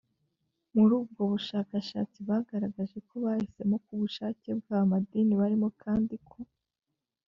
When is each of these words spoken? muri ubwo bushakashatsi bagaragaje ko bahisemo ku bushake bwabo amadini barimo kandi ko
muri 0.75 0.91
ubwo 0.99 1.21
bushakashatsi 1.31 2.19
bagaragaje 2.29 2.97
ko 3.07 3.13
bahisemo 3.25 3.75
ku 3.85 3.91
bushake 4.01 4.47
bwabo 4.59 4.83
amadini 4.85 5.33
barimo 5.41 5.67
kandi 5.83 6.15
ko 6.29 6.37